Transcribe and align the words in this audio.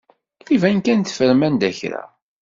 Iban 0.55 0.77
kan 0.85 0.99
teffrem 1.01 1.41
anda 1.47 1.69
n 1.71 1.75
kra. 1.77 2.03